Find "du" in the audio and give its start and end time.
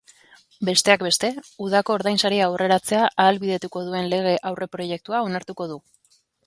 5.75-5.83